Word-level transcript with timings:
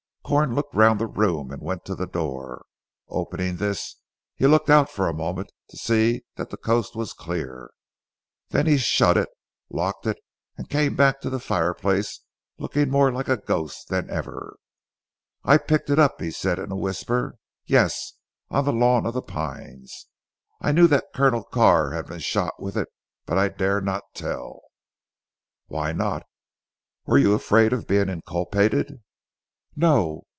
Corn 0.23 0.55
looked 0.55 0.73
round 0.73 0.97
the 1.01 1.07
room, 1.07 1.51
and 1.51 1.61
went 1.61 1.83
to 1.83 1.93
the 1.93 2.07
door. 2.07 2.63
Opening 3.09 3.57
this 3.57 3.97
he 4.33 4.47
looked 4.47 4.69
out 4.69 4.89
for 4.89 5.09
a 5.09 5.13
moment 5.13 5.51
to 5.71 5.75
see 5.75 6.23
that 6.37 6.49
the 6.49 6.55
coast 6.55 6.95
was 6.95 7.11
clear. 7.11 7.69
Then 8.47 8.65
he 8.65 8.77
shut 8.77 9.17
it 9.17 9.27
locked 9.69 10.07
it 10.07 10.17
and 10.55 10.69
came 10.69 10.95
back 10.95 11.19
to 11.19 11.29
the 11.29 11.37
fire 11.41 11.73
place 11.73 12.21
looking 12.57 12.89
more 12.89 13.11
like 13.11 13.27
a 13.27 13.35
ghost 13.35 13.89
than 13.89 14.09
ever. 14.09 14.55
"I 15.43 15.57
picked 15.57 15.89
it 15.89 15.99
up," 15.99 16.21
he 16.21 16.31
said 16.31 16.59
in 16.59 16.71
a 16.71 16.77
whisper, 16.77 17.35
"yes, 17.65 18.13
on 18.49 18.63
the 18.63 18.71
lawn 18.71 19.05
of 19.05 19.13
'The 19.13 19.23
Pines.' 19.23 20.05
I 20.61 20.71
knew 20.71 20.87
that 20.87 21.11
Colonel 21.13 21.43
Carr 21.43 21.91
had 21.91 22.05
been 22.07 22.19
shot 22.19 22.53
with 22.57 22.77
it. 22.77 22.87
But 23.25 23.37
I 23.37 23.49
dare 23.49 23.81
not 23.81 24.03
tell." 24.13 24.61
"Why 25.65 25.91
not? 25.91 26.23
Were 27.05 27.17
you 27.17 27.33
afraid 27.33 27.73
of 27.73 27.85
being 27.85 28.07
inculpated?" 28.07 29.01
"No." 29.73 30.23